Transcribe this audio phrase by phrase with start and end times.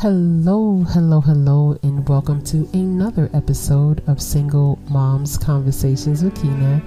[0.00, 6.82] Hello, hello, hello, and welcome to another episode of Single Moms Conversations with Keyna.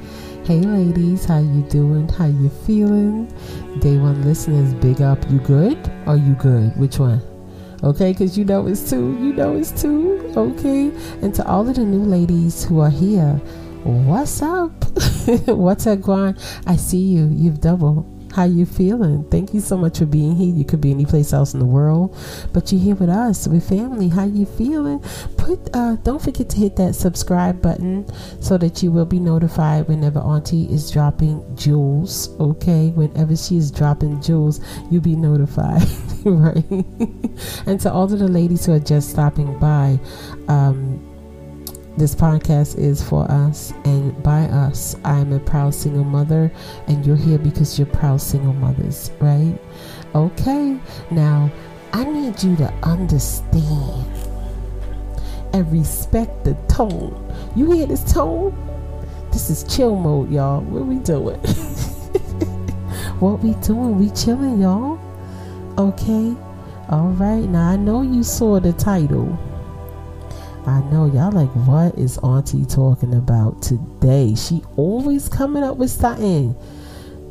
[0.45, 2.07] Hey ladies, how you doing?
[2.07, 3.25] How you feeling?
[3.79, 5.17] Day one listeners, big up.
[5.31, 5.91] You good?
[6.05, 6.77] Are you good?
[6.77, 7.19] Which one?
[7.83, 9.17] Okay, because you know it's two.
[9.19, 10.31] You know it's two.
[10.37, 10.91] Okay.
[11.23, 13.33] And to all of the new ladies who are here,
[13.85, 14.71] what's up?
[15.47, 16.39] what's up, Guan?
[16.67, 17.27] I see you.
[17.33, 18.18] You've doubled.
[18.33, 19.23] How you feeling?
[19.29, 20.53] Thank you so much for being here.
[20.53, 22.15] You could be any place else in the world,
[22.53, 24.09] but you're here with us, with family.
[24.09, 24.99] How you feeling?
[25.37, 28.07] Put uh, don't forget to hit that subscribe button
[28.41, 32.29] so that you will be notified whenever Auntie is dropping jewels.
[32.39, 35.83] Okay, whenever she is dropping jewels, you'll be notified,
[36.25, 36.63] right?
[37.65, 39.99] and to all of the ladies who are just stopping by,
[40.47, 40.88] um,
[41.99, 44.95] this podcast is for us and by us.
[45.03, 46.49] I am a proud single mother,
[46.87, 49.59] and you're here because you're proud single mothers, right?
[50.15, 50.79] Okay,
[51.11, 51.51] now
[51.91, 54.05] I need you to understand
[55.51, 57.35] and respect the tone.
[57.53, 58.55] You hear this tone?
[59.33, 60.61] This is chill mode, y'all.
[60.61, 61.35] What we doing?
[63.19, 63.99] what we doing?
[63.99, 64.97] We chilling, y'all.
[65.77, 66.33] Okay.
[66.89, 67.43] All right.
[67.43, 69.37] Now I know you saw the title
[70.65, 74.35] I know y'all like what is Auntie talking about today?
[74.35, 76.55] She always coming up with something.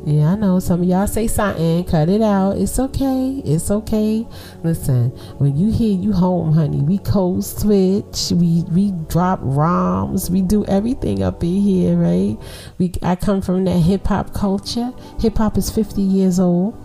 [0.05, 2.57] Yeah, I know some of y'all say something, cut it out.
[2.57, 3.41] It's okay.
[3.45, 4.25] It's okay.
[4.63, 10.41] Listen, when you hear you home, honey, we code switch, we we drop ROMs, we
[10.41, 12.37] do everything up in here, right?
[12.77, 14.93] We I come from that hip hop culture.
[15.19, 16.75] Hip hop is 50 years old,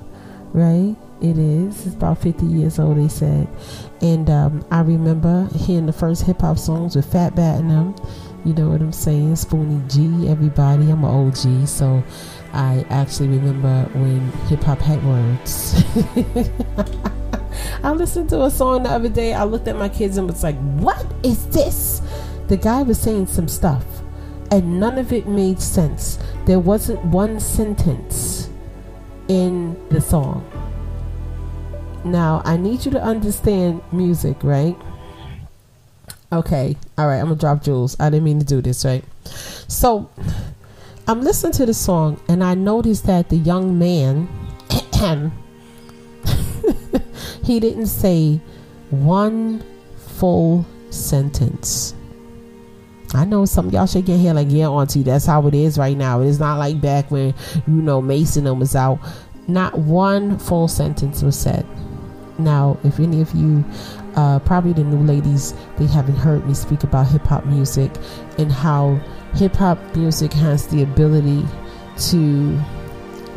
[0.52, 0.96] right?
[1.22, 1.86] It is.
[1.86, 3.48] It's about 50 years old, they said.
[4.04, 7.94] And um, I remember hearing the first hip hop songs with Fat Bat in them.
[8.44, 9.32] You know what I'm saying?
[9.32, 10.90] Spoonie Gee, everybody.
[10.90, 12.04] I'm an OG, so
[12.52, 15.82] I actually remember when hip hop had words.
[17.82, 19.32] I listened to a song the other day.
[19.32, 22.02] I looked at my kids and was like, What is this?
[22.48, 23.86] The guy was saying some stuff,
[24.50, 26.18] and none of it made sense.
[26.44, 28.50] There wasn't one sentence
[29.28, 30.44] in the song
[32.04, 34.76] now, I need you to understand music, right?
[36.32, 37.96] Okay, all right, I'm gonna drop jewels.
[38.00, 39.04] I didn't mean to do this, right?
[39.68, 40.10] So,
[41.06, 44.26] I'm listening to the song and I noticed that the young man,
[47.44, 48.40] he didn't say
[48.90, 49.62] one
[49.96, 51.94] full sentence.
[53.12, 56.20] I know some y'all shaking here like, yeah, auntie, that's how it is right now.
[56.20, 57.34] It's not like back when,
[57.66, 58.98] you know, Mason was out.
[59.46, 61.66] Not one full sentence was said.
[62.38, 63.64] Now, if any of you,
[64.16, 67.90] uh, probably the new ladies, they haven't heard me speak about hip hop music
[68.38, 69.00] and how
[69.34, 71.44] hip hop music has the ability
[71.96, 72.60] to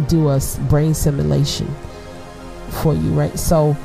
[0.08, 1.68] do a brain simulation
[2.70, 3.38] for you, right?
[3.38, 3.76] So,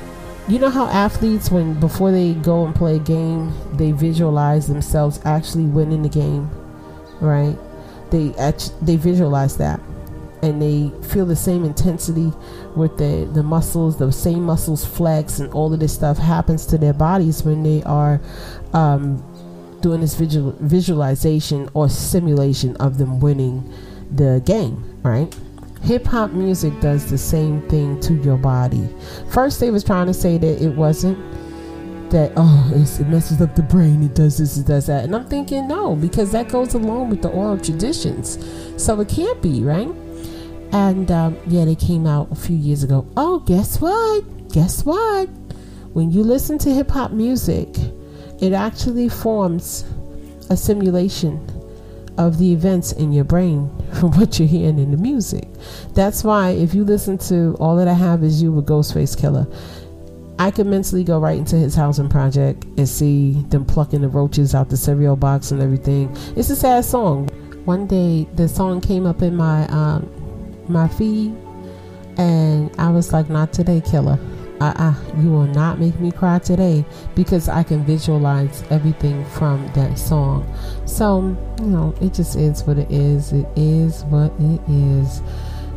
[0.49, 5.21] you know how athletes, when before they go and play a game, they visualize themselves
[5.25, 6.51] actually winning the game,
[7.21, 7.57] right?
[8.11, 8.35] They
[8.83, 9.81] they visualize that
[10.43, 12.33] and they feel the same intensity
[12.77, 16.79] with the, the muscles, the same muscles flex, and all of this stuff happens to
[16.79, 18.21] their bodies when they are
[18.73, 19.23] um,
[19.81, 23.73] doing this visual, visualization or simulation of them winning
[24.11, 25.35] the game, right?
[25.83, 28.89] Hip hop music does the same thing to your body.
[29.31, 31.19] First, they was trying to say that it wasn't
[32.13, 35.27] that oh it messes up the brain it does this it does that and i'm
[35.27, 38.39] thinking no because that goes along with the oral traditions
[38.77, 39.89] so it can't be right
[40.73, 43.07] and um, yeah, they came out a few years ago.
[43.17, 44.49] Oh, guess what?
[44.49, 45.29] Guess what?
[45.93, 47.69] When you listen to hip hop music,
[48.41, 49.85] it actually forms
[50.51, 51.47] a simulation
[52.19, 55.49] of the events in your brain from what you're hearing in the music.
[55.95, 59.47] That's why if you listen to All That I Have Is You with Ghostface Killah,
[60.39, 64.55] I could mentally go right into his housing project and see them plucking the roaches
[64.55, 66.15] out the cereal box and everything.
[66.37, 67.29] It's a sad song.
[67.65, 70.11] One day the song came up in my um,
[70.69, 71.35] my feed,
[72.17, 74.19] and I was like, "Not today, killer.
[74.61, 76.85] Uh-uh, you will not make me cry today
[77.17, 80.47] because I can visualize everything from that song."
[80.87, 83.33] So you know, it just is what it is.
[83.33, 85.21] It is what it is.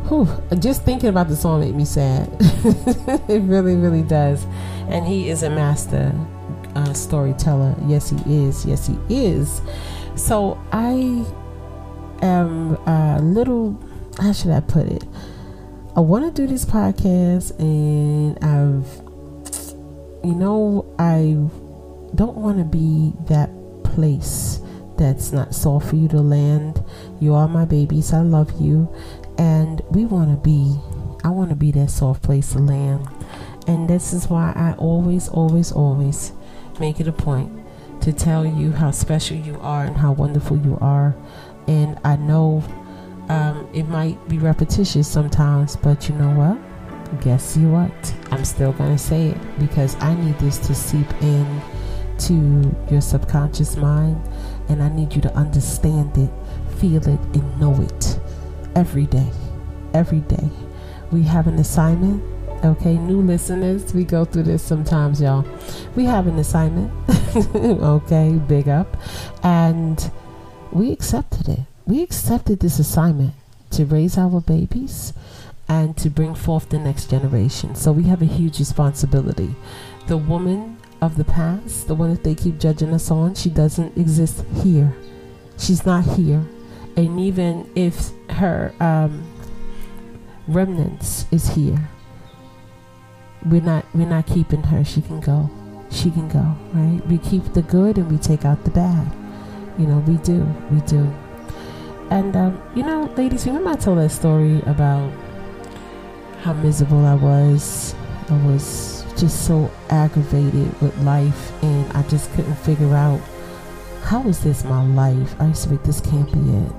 [0.08, 0.28] Whew,
[0.60, 2.30] just thinking about the song made me sad.
[2.40, 4.46] it really, really does.
[4.88, 6.14] And he is a master
[6.76, 7.74] uh, storyteller.
[7.86, 8.64] Yes, he is.
[8.64, 9.60] Yes, he is.
[10.14, 11.24] So I
[12.22, 13.72] am a little
[14.18, 15.04] how should I put it?
[15.94, 18.86] I want to do this podcast, and I've,
[20.24, 21.34] you know, I
[22.14, 23.50] don't want to be that
[23.82, 24.60] place
[24.98, 26.82] that's not soft for you to land.
[27.20, 28.12] You are my babies.
[28.12, 28.94] I love you,
[29.38, 30.78] and we want to be.
[31.24, 33.08] I want to be that soft place to land.
[33.66, 36.32] And this is why I always, always, always
[36.78, 37.52] make it a point
[38.02, 41.16] to tell you how special you are and how wonderful you are.
[41.66, 42.62] And I know
[43.28, 47.20] um, it might be repetitious sometimes, but you know what?
[47.20, 48.14] Guess you what?
[48.30, 51.62] I'm still gonna say it because I need this to seep in
[52.18, 54.20] to your subconscious mind,
[54.68, 56.30] and I need you to understand it,
[56.78, 58.18] feel it, and know it
[58.74, 59.30] every day.
[59.94, 60.50] Every day.
[61.10, 62.22] We have an assignment.
[62.64, 65.46] Okay, new listeners, we go through this sometimes, y'all.
[65.94, 66.90] We have an assignment.
[67.54, 68.96] okay, big up.
[69.42, 70.10] And
[70.72, 71.60] we accepted it.
[71.86, 73.34] We accepted this assignment
[73.70, 75.12] to raise our babies
[75.68, 77.76] and to bring forth the next generation.
[77.76, 79.54] So we have a huge responsibility.
[80.08, 83.96] The woman of the past, the one that they keep judging us on, she doesn't
[83.96, 84.92] exist here.
[85.58, 86.44] She's not here.
[86.96, 89.32] And even if her um,
[90.48, 91.88] remnants is here,
[93.44, 94.84] we're not we're not keeping her.
[94.84, 95.48] She can go.
[95.90, 97.06] She can go, right?
[97.06, 99.06] We keep the good and we take out the bad.
[99.78, 100.42] You know, we do.
[100.70, 101.12] We do.
[102.10, 105.12] And um, you know, ladies, remember I told that story about
[106.42, 107.94] how miserable I was.
[108.28, 113.20] I was just so aggravated with life, and I just couldn't figure out
[114.02, 115.34] how is this my life.
[115.40, 116.72] I used to think this can't be it.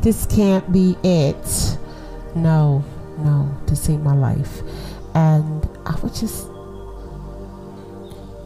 [0.02, 1.78] this can't be it.
[2.34, 2.82] No,
[3.18, 4.62] no, this ain't my life.
[5.14, 6.48] And I was just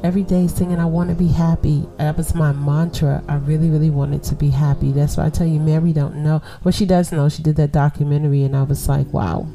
[0.02, 1.86] every day singing, I want to be happy.
[1.98, 3.22] That was my mantra.
[3.28, 4.92] I really, really wanted to be happy.
[4.92, 6.42] That's why I tell you, Mary don't know.
[6.64, 7.28] Well, she does know.
[7.28, 9.46] She did that documentary, and I was like, wow.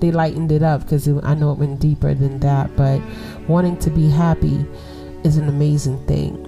[0.00, 2.76] They lightened it up because I know it went deeper than that.
[2.76, 3.00] But
[3.48, 4.66] wanting to be happy
[5.24, 6.42] is an amazing thing.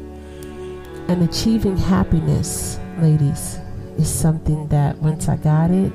[1.09, 3.59] And achieving happiness, ladies,
[3.97, 5.93] is something that once I got it,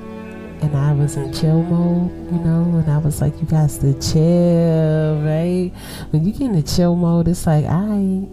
[0.64, 3.92] and I was in chill mode, you know, and I was like, you guys to
[4.00, 5.70] chill, right?
[6.10, 8.26] When you get in the chill mode, it's like, I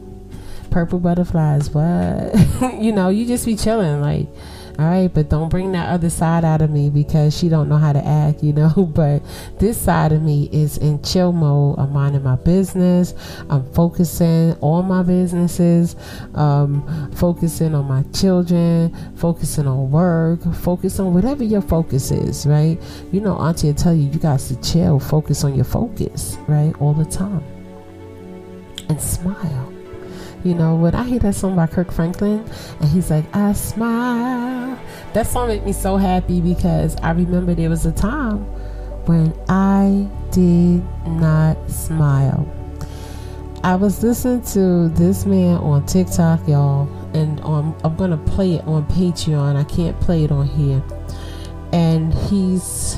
[0.69, 2.33] purple butterflies, what?
[2.81, 4.27] you know, you just be chilling, like
[4.79, 7.77] all right but don't bring that other side out of me because she don't know
[7.77, 8.69] how to act you know.
[9.01, 9.23] But
[9.57, 11.79] this side of me is in chill mode.
[11.79, 13.13] I'm minding my business.
[13.49, 15.95] I'm focusing on my businesses.
[16.35, 18.95] Um, focusing on my children.
[19.15, 20.41] Focusing on work.
[20.55, 22.77] Focus on whatever your focus is right?
[23.11, 24.99] You know auntie will tell you you got to chill.
[24.99, 26.73] Focus on your focus right?
[26.79, 27.43] All the time.
[28.89, 29.71] And smile.
[30.43, 32.43] You know, when I hear that song by Kirk Franklin
[32.79, 34.50] and he's like, I smile,
[35.13, 38.39] that song made me so happy because I remember there was a time
[39.05, 42.47] when I did not smile.
[43.63, 48.63] I was listening to this man on TikTok, y'all, and um, I'm gonna play it
[48.65, 49.55] on Patreon.
[49.55, 50.81] I can't play it on here.
[51.73, 52.97] And he's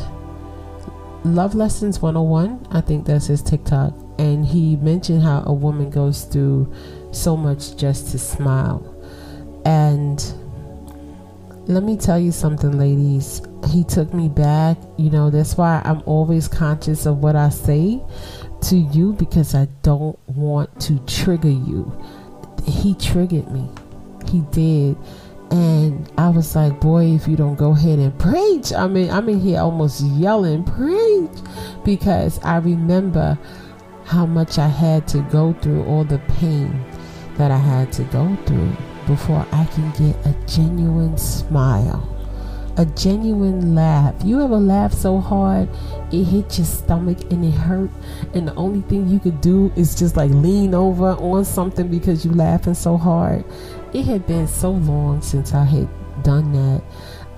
[1.23, 3.93] Love Lessons 101, I think that's his TikTok.
[4.19, 6.71] And he mentioned how a woman goes through
[7.11, 8.89] so much just to smile.
[9.65, 10.21] And
[11.65, 13.41] let me tell you something, ladies.
[13.69, 14.77] He took me back.
[14.97, 18.01] You know, that's why I'm always conscious of what I say
[18.63, 21.91] to you because I don't want to trigger you.
[22.65, 23.69] He triggered me.
[24.29, 24.97] He did.
[25.51, 28.73] And I was like, boy, if you don't go ahead and preach.
[28.73, 31.31] I mean, I'm in here almost yelling, preach.
[31.85, 33.37] Because I remember
[34.03, 36.83] how much I had to go through, all the pain
[37.37, 42.07] that I had to go through before I can get a genuine smile,
[42.77, 44.15] a genuine laugh.
[44.23, 45.69] You ever laugh so hard
[46.13, 47.89] it hit your stomach and it hurt,
[48.35, 52.23] and the only thing you could do is just like lean over on something because
[52.23, 53.43] you're laughing so hard.
[53.93, 55.89] It had been so long since I had
[56.23, 56.83] done that.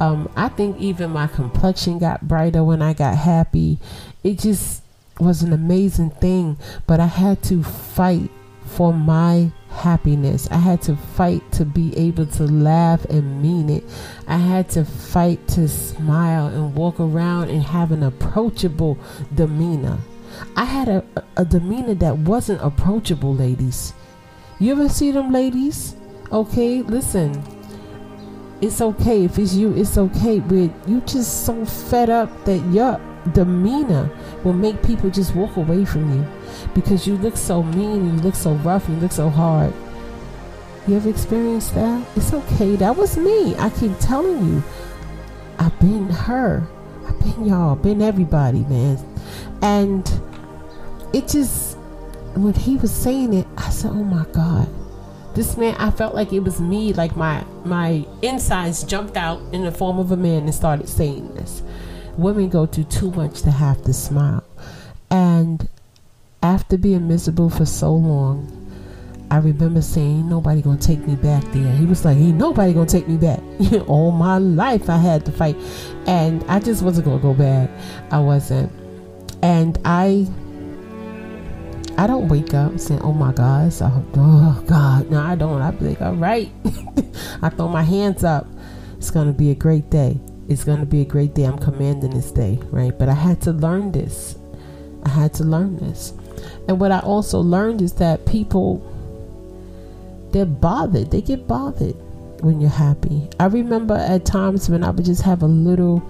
[0.02, 3.80] Um, I think even my complexion got brighter when I got happy.
[4.24, 4.84] It just
[5.18, 8.30] was an amazing thing, but I had to fight
[8.66, 10.48] for my happiness.
[10.52, 13.84] I had to fight to be able to laugh and mean it.
[14.28, 18.98] I had to fight to smile and walk around and have an approachable
[19.34, 20.00] demeanor.
[20.56, 21.04] I had a,
[21.38, 23.94] a demeanor that wasn't approachable, ladies.
[24.60, 25.96] You ever see them ladies?
[26.32, 27.44] Okay, listen.
[28.62, 33.00] It's okay if it's you, it's okay, but you just so fed up that your
[33.34, 34.10] demeanor
[34.44, 36.28] will make people just walk away from you
[36.74, 39.74] because you look so mean, you look so rough, you look so hard.
[40.88, 42.06] You ever experienced that?
[42.16, 42.76] It's okay.
[42.76, 43.56] That was me.
[43.56, 44.64] I keep telling you.
[45.58, 46.68] I've been her.
[47.08, 47.76] I've been y'all.
[47.76, 49.00] Been everybody, man.
[49.62, 50.08] And
[51.12, 51.78] it just
[52.36, 54.68] when he was saying it, I said, "Oh my God."
[55.34, 59.64] This man, I felt like it was me, like my my insides jumped out in
[59.64, 61.64] the form of a man and started saying this.
[62.18, 64.44] Women go through too much to have to smile.
[65.10, 65.68] And
[66.42, 68.62] after being miserable for so long,
[69.32, 71.72] I remember saying, nobody gonna take me back there.
[71.74, 73.40] He was like, ain't nobody gonna take me back.
[73.88, 75.58] All my life I had to fight.
[76.06, 77.70] And I just wasn't gonna go back.
[78.12, 78.72] I wasn't.
[79.42, 80.28] And I
[81.98, 85.62] I don't wake up saying, "Oh my God, so, oh God." No, I don't.
[85.62, 86.52] I be like, "All right,"
[87.42, 88.48] I throw my hands up.
[88.98, 90.20] It's gonna be a great day.
[90.48, 91.44] It's gonna be a great day.
[91.44, 92.98] I'm commanding this day, right?
[92.98, 94.38] But I had to learn this.
[95.04, 96.14] I had to learn this,
[96.68, 98.82] and what I also learned is that people
[100.32, 101.12] they're bothered.
[101.12, 101.96] They get bothered
[102.42, 103.30] when you're happy.
[103.40, 106.04] I remember at times when I would just have a little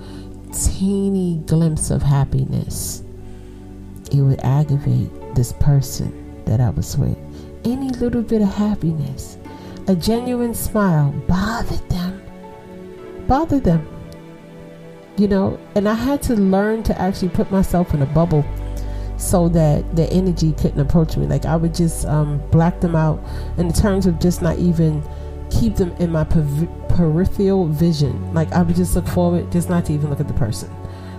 [0.52, 3.04] teeny glimpse of happiness.
[4.12, 7.18] It would aggravate this person that I was with.
[7.66, 9.38] Any little bit of happiness,
[9.88, 12.22] a genuine smile bothered them.
[13.28, 13.95] Bothered them.
[15.18, 18.44] You know, and I had to learn to actually put myself in a bubble
[19.18, 21.26] so that the energy couldn't approach me.
[21.26, 23.24] Like I would just um, black them out
[23.58, 25.02] in terms of just not even
[25.50, 28.34] keep them in my peripheral vision.
[28.34, 30.70] Like I would just look forward, just not to even look at the person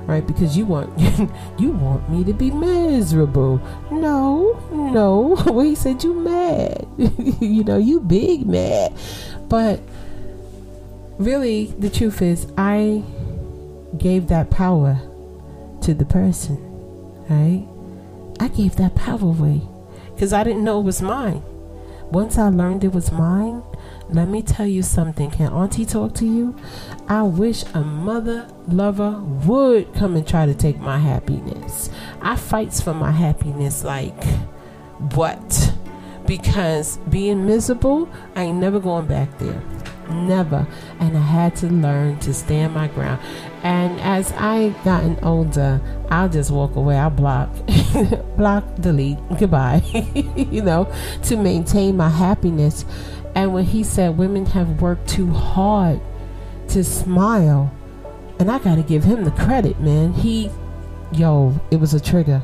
[0.06, 0.26] right?
[0.26, 0.96] Because you want
[1.58, 3.60] you want me to be miserable.
[3.90, 5.36] No, no.
[5.56, 6.86] Well, said you mad.
[7.40, 8.92] you know, you big mad.
[9.48, 9.80] But
[11.18, 13.02] really, the truth is, I
[13.98, 14.98] gave that power
[15.82, 16.56] to the person,
[17.28, 17.66] right?
[18.40, 19.62] I gave that power away
[20.14, 21.42] because I didn't know it was mine.
[22.10, 23.62] Once I learned it was mine,
[24.10, 25.30] let me tell you something.
[25.30, 26.56] Can Auntie talk to you?
[27.08, 31.90] I wish a mother lover would come and try to take my happiness.
[32.20, 34.24] I fights for my happiness like
[35.14, 35.74] what?
[36.26, 39.62] Because being miserable, I ain't never going back there.
[40.10, 40.66] Never.
[41.00, 43.20] And I had to learn to stand my ground.
[43.62, 46.96] And as I gotten older, I'll just walk away.
[46.96, 47.50] I'll block,
[48.36, 49.82] block, delete, goodbye,
[50.36, 50.92] you know,
[51.24, 52.84] to maintain my happiness
[53.36, 56.00] and when he said women have worked too hard
[56.68, 57.70] to smile,
[58.38, 60.14] and I got to give him the credit, man.
[60.14, 60.50] He,
[61.12, 62.42] yo, it was a trigger.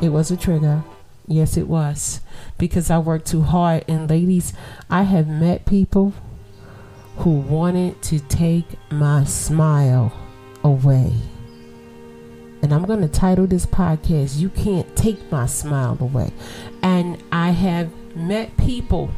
[0.00, 0.84] It was a trigger.
[1.28, 2.22] Yes, it was.
[2.56, 3.84] Because I worked too hard.
[3.86, 4.54] And ladies,
[4.88, 6.14] I have met people
[7.16, 10.12] who wanted to take my smile
[10.64, 11.12] away.
[12.62, 16.32] And I'm going to title this podcast, You Can't Take My Smile Away.
[16.82, 19.10] And I have met people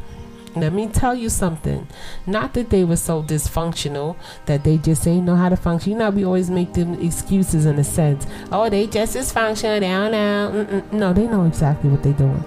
[0.55, 1.85] let me tell you something.
[2.25, 5.91] Not that they were so dysfunctional that they just ain't know how to function.
[5.91, 8.25] You know, we always make them excuses in a sense.
[8.51, 9.81] Oh, they just dysfunctional.
[9.81, 10.97] They don't know.
[10.97, 12.43] No, they know exactly what they're doing.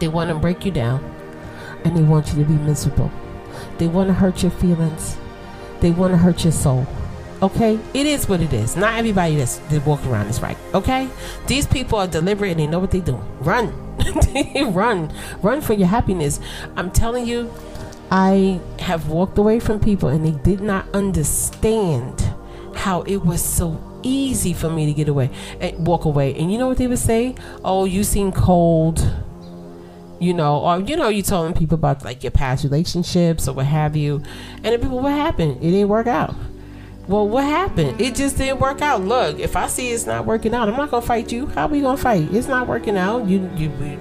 [0.00, 1.04] They want to break you down,
[1.84, 3.10] and they want you to be miserable.
[3.80, 5.16] They want to hurt your feelings.
[5.80, 6.86] They want to hurt your soul.
[7.40, 8.76] Okay, it is what it is.
[8.76, 10.58] Not everybody that's that walk around is right.
[10.74, 11.08] Okay,
[11.46, 13.24] these people are deliberate and they know what they're doing.
[13.40, 13.72] Run,
[14.74, 15.10] run,
[15.40, 16.40] run for your happiness.
[16.76, 17.50] I'm telling you,
[18.10, 22.22] I have walked away from people and they did not understand
[22.74, 26.34] how it was so easy for me to get away and walk away.
[26.34, 27.34] And you know what they would say?
[27.64, 29.10] Oh, you seem cold
[30.20, 33.66] you know, or you know, you telling people about like your past relationships or what
[33.66, 34.22] have you,
[34.56, 35.56] and then people, what happened?
[35.56, 36.34] It didn't work out.
[37.08, 38.00] Well, what happened?
[38.00, 39.02] It just didn't work out.
[39.02, 41.46] Look, if I see it's not working out, I'm not gonna fight you.
[41.46, 42.32] How we gonna fight?
[42.32, 43.26] It's not working out.
[43.26, 43.98] You, you, we,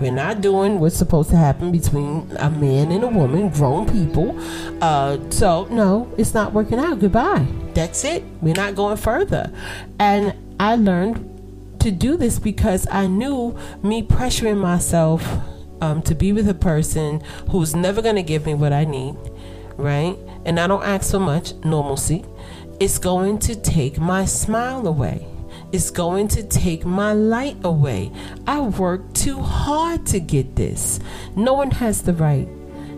[0.00, 4.38] we're not doing what's supposed to happen between a man and a woman, grown people.
[4.80, 7.00] Uh, so no, it's not working out.
[7.00, 7.46] Goodbye.
[7.74, 8.22] That's it.
[8.40, 9.52] We're not going further.
[9.98, 15.26] And I learned to do this because I knew me pressuring myself
[15.82, 17.20] um, to be with a person
[17.50, 19.16] who's never gonna give me what I need,
[19.76, 20.16] right?
[20.44, 22.24] And I don't ask for much normalcy
[22.82, 25.24] it's going to take my smile away.
[25.70, 28.10] It's going to take my light away.
[28.44, 30.98] I worked too hard to get this.
[31.36, 32.48] No one has the right.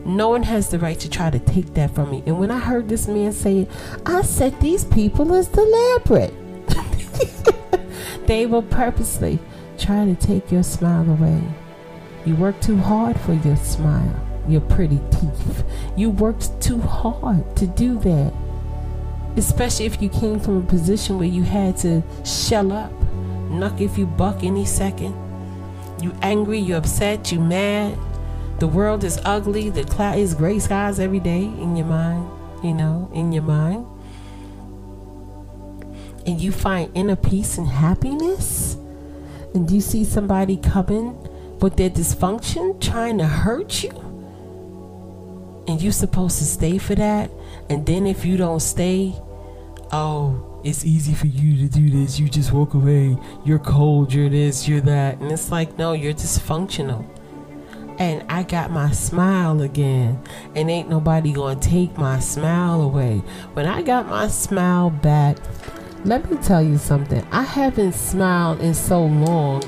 [0.07, 2.23] No one has the right to try to take that from me.
[2.25, 3.71] And when I heard this man say it,
[4.07, 6.33] I said, These people is deliberate.
[8.27, 9.39] they will purposely
[9.77, 11.43] try to take your smile away.
[12.25, 14.15] You work too hard for your smile,
[14.49, 15.65] your pretty teeth.
[15.97, 18.33] You worked too hard to do that
[19.37, 22.93] especially if you came from a position where you had to shell up,
[23.51, 25.15] knock if you buck any second.
[26.01, 27.99] You angry, you upset, you mad.
[28.61, 29.71] The world is ugly.
[29.71, 32.31] The cloud is gray skies every day in your mind.
[32.63, 33.87] You know, in your mind,
[36.27, 38.79] and you find inner peace and happiness.
[39.55, 41.24] And you see somebody coming
[41.65, 43.91] with their dysfunction, trying to hurt you,
[45.67, 47.31] and you're supposed to stay for that.
[47.71, 49.15] And then if you don't stay,
[49.91, 52.21] oh, it's easy for you to do this.
[52.21, 53.17] You just walk away.
[53.47, 54.13] You're cold.
[54.13, 54.69] You're this.
[54.69, 55.19] You're that.
[55.21, 57.09] And it's like, no, you're dysfunctional.
[57.99, 60.23] And I got my smile again.
[60.55, 63.23] And ain't nobody gonna take my smile away.
[63.55, 65.39] When I got my smile back,
[66.05, 67.27] let me tell you something.
[67.33, 69.63] I haven't smiled in so long.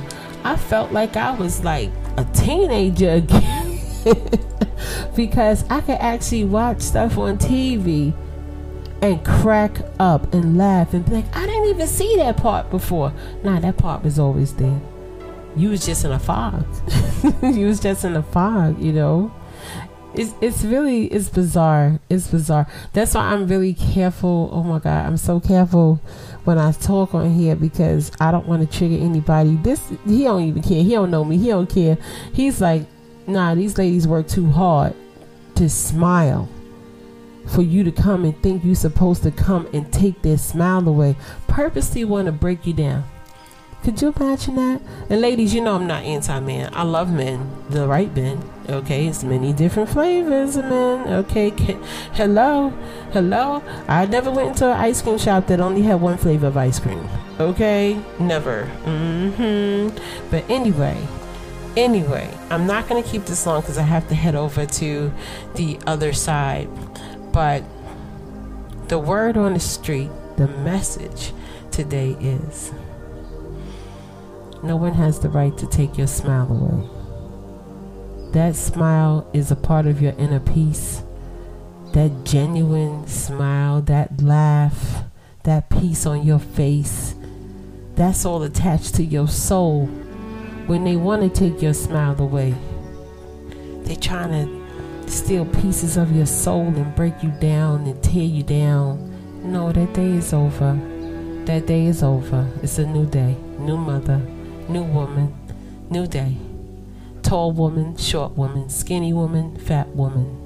[0.47, 3.81] I felt like I was like a teenager again.
[5.17, 8.15] because I could actually watch stuff on TV
[9.03, 13.13] and crack up and laugh and be like, I didn't even see that part before.
[13.43, 14.81] Nah, that part was always there.
[15.57, 16.65] You was just in a fog.
[17.43, 19.33] you was just in a fog, you know.
[20.17, 22.01] It's it's really it's bizarre.
[22.09, 22.67] It's bizarre.
[22.93, 24.49] That's why I'm really careful.
[24.53, 26.01] Oh my god, I'm so careful
[26.45, 29.57] when I talk on here because I don't want to trigger anybody.
[29.57, 30.83] This he don't even care.
[30.83, 31.37] He don't know me.
[31.37, 31.99] He don't care.
[32.33, 32.87] He's like,
[33.27, 34.95] nah, these ladies work too hard
[35.57, 36.49] to smile
[37.47, 41.17] for you to come and think you're supposed to come and take their smile away.
[41.47, 43.05] Purposely want to break you down.
[43.83, 44.83] Could you imagine that?
[45.11, 46.71] And ladies, you know I'm not anti-man.
[46.75, 48.43] I love men, the right men.
[48.69, 51.07] Okay, it's many different flavors men.
[51.07, 51.51] Okay,
[52.15, 52.71] hello,
[53.13, 53.63] hello.
[53.87, 56.81] I never went into an ice cream shop that only had one flavor of ice
[56.81, 57.09] cream.
[57.39, 58.69] Okay, never.
[58.85, 59.97] Mm-hmm.
[60.33, 61.01] But anyway,
[61.77, 65.13] anyway, I'm not gonna keep this long because I have to head over to
[65.55, 66.69] the other side.
[67.33, 67.63] But
[68.89, 71.33] the word on the street, the message
[71.71, 72.73] today is
[74.65, 76.96] no one has the right to take your smile away.
[78.37, 81.03] That smile is a part of your inner peace.
[81.95, 85.05] That genuine smile, that laugh,
[85.45, 87.15] that peace on your face,
[87.95, 89.87] that's all attached to your soul.
[90.67, 92.55] When they want to take your smile away,
[93.85, 98.43] they're trying to steal pieces of your soul and break you down and tear you
[98.43, 99.15] down.
[99.51, 100.79] No, that day is over.
[101.47, 102.47] That day is over.
[102.63, 104.19] It's a new day, new mother,
[104.69, 105.35] new woman,
[105.89, 106.37] new day.
[107.27, 110.45] Tall woman, short woman, skinny woman, fat woman.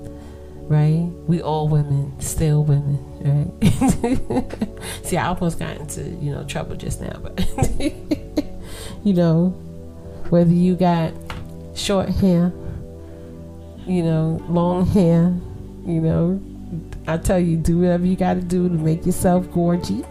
[0.66, 1.10] Right?
[1.26, 4.80] We all women, still women, right?
[5.04, 7.38] See, I almost got into, you know, trouble just now, but
[9.04, 9.50] you know,
[10.30, 11.12] whether you got
[11.74, 12.50] short hair,
[13.86, 15.34] you know, long hair,
[15.84, 16.40] you know.
[17.06, 20.06] I tell you, do whatever you got to do to make yourself gorgy.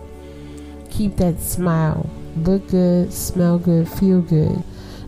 [0.92, 2.08] Keep that smile.
[2.38, 4.64] Look good, smell good, feel good.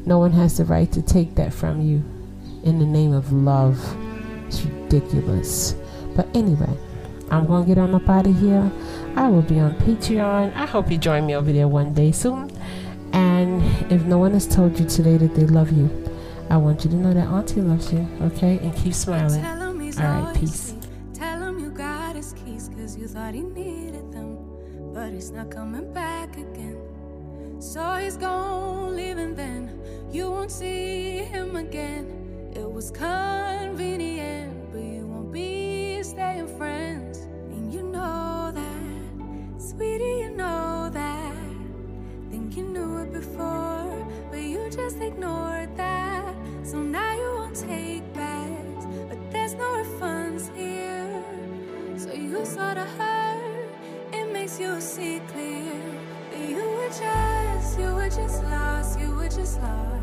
[0.06, 2.04] No one has the right to take that from you
[2.64, 3.80] in the name of love.
[4.48, 5.76] It's ridiculous.
[6.16, 6.78] But anyway,
[7.30, 8.72] I'm going to get on up out of here.
[9.16, 10.54] I will be on Patreon.
[10.56, 12.52] I hope you join me over there one day soon.
[13.14, 13.62] And
[13.92, 15.90] if no one has told you today that they love you,
[16.50, 18.58] I want you to know that Auntie loves you, okay?
[18.60, 19.46] And keep smiling.
[19.46, 20.74] All right, peace.
[21.14, 24.38] Tell him you got his keys because you thought he needed them,
[24.94, 26.78] but he's not coming back again.
[27.60, 29.71] So he's gone, leaving then.
[30.12, 32.52] You won't see him again.
[32.54, 37.20] It was convenient, but you won't be staying friends.
[37.20, 41.34] And you know that, sweetie, you know that.
[42.30, 46.36] Think you knew it before, but you just ignored that.
[46.64, 51.24] So now you won't take backs, but there's no refunds here.
[51.96, 53.70] So you saw the hurt,
[54.12, 55.72] it makes you see clear.
[56.32, 60.01] But you were just, you were just lost, you were just lost.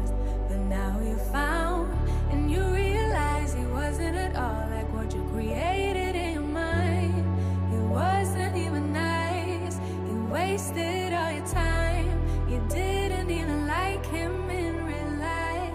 [0.69, 1.93] Now you found,
[2.31, 7.25] and you realize he wasn't at all like what you created in your mind.
[7.73, 9.79] He wasn't even nice,
[10.09, 12.09] you wasted all your time.
[12.51, 15.75] You didn't even like him in real life.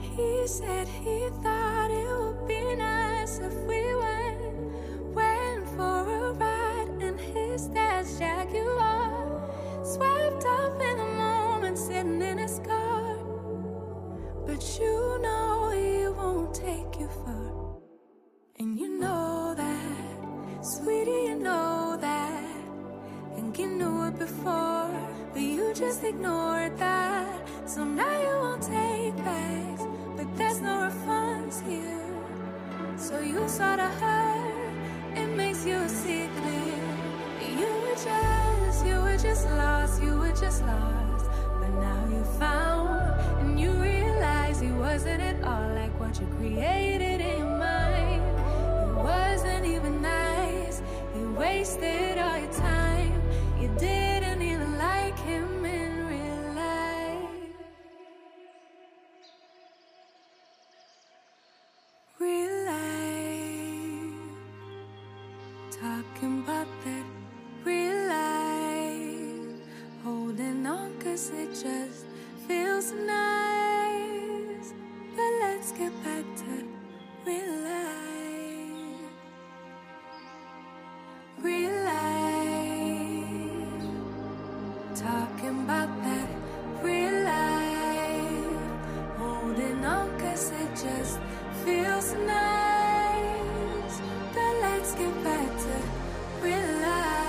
[0.00, 1.23] he said he
[26.04, 27.48] ignored that.
[27.66, 29.64] So now you won't take back
[30.16, 32.00] but there's no refunds here.
[32.96, 36.84] So you saw the hurt, it makes you see clear.
[37.58, 41.26] You were just, you were just lost, you were just lost.
[41.60, 47.20] But now you found, and you realize it wasn't at all like what you created
[47.20, 48.22] in your mind.
[48.22, 50.80] It wasn't even nice,
[51.16, 52.13] you wasted
[84.94, 86.28] Talking about that
[86.80, 89.18] real life.
[89.18, 91.18] Holding on cause it just
[91.64, 94.00] feels nice.
[94.32, 97.23] But let's get back to real life.